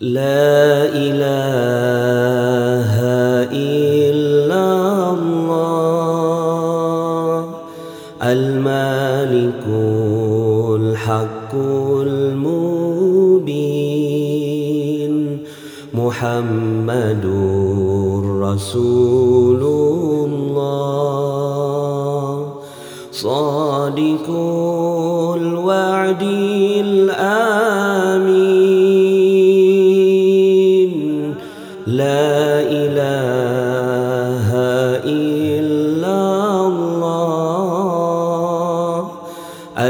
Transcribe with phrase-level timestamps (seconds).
[0.00, 1.28] لا إله
[3.52, 4.64] إلا
[5.12, 6.24] الله
[8.22, 9.64] المالك
[10.80, 11.52] الحق
[12.00, 12.64] المبين
[15.94, 17.24] محمد
[18.40, 19.62] رسول
[20.24, 20.64] الله
[23.12, 24.26] صادق
[25.36, 26.22] الوعد
[26.88, 28.39] الآمين.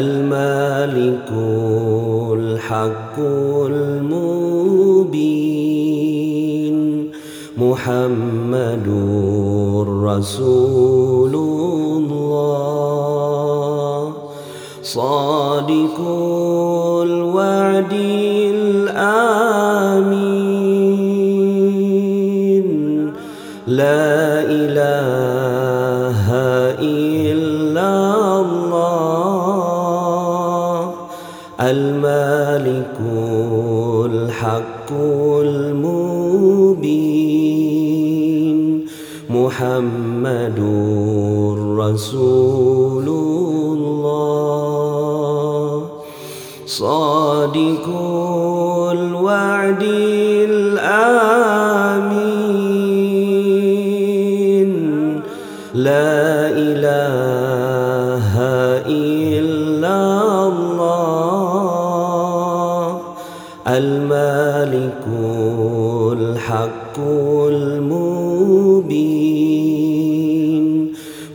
[0.00, 1.28] المالك
[2.32, 3.18] الحق
[3.68, 4.30] المبين
[7.58, 8.86] محمد
[10.04, 12.20] رسول الله
[14.82, 15.98] صادق
[17.02, 17.92] الوعد
[21.90, 23.12] الآمين
[23.66, 25.59] لا إله
[32.60, 32.96] المالك
[34.12, 34.92] الحق
[35.40, 35.96] المبين.
[39.30, 40.58] محمد
[41.78, 43.08] رسول
[43.78, 44.12] الله.
[46.66, 47.86] صادق
[48.92, 49.82] الوعد
[50.50, 51.00] الآمين.
[55.74, 57.39] لا إله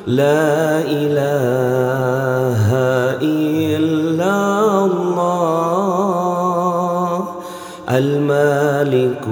[0.06, 0.54] لا
[1.02, 2.68] إله
[3.22, 4.36] إلا
[4.86, 5.34] الله.
[7.90, 9.26] المالك